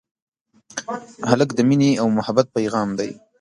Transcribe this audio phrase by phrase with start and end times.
[1.29, 3.09] هلک د مینې او محبت پېغام دی.